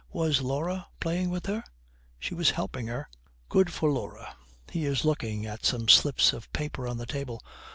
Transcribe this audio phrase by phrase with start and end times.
[0.11, 1.63] Was Laura playing with her?'
[2.17, 3.07] 'She was helping her.'
[3.49, 4.35] 'Good for Laura.'
[4.71, 7.39] He is looking at some slips of paper on the table.